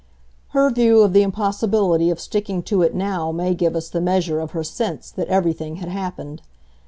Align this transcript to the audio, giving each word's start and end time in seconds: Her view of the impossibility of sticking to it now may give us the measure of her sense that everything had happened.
Her 0.47 0.71
view 0.71 1.01
of 1.01 1.13
the 1.13 1.21
impossibility 1.21 2.09
of 2.09 2.19
sticking 2.19 2.63
to 2.63 2.81
it 2.81 2.95
now 2.95 3.31
may 3.31 3.53
give 3.53 3.75
us 3.75 3.87
the 3.87 4.01
measure 4.01 4.39
of 4.39 4.49
her 4.49 4.63
sense 4.63 5.11
that 5.11 5.27
everything 5.27 5.75
had 5.75 5.89
happened. 5.89 6.41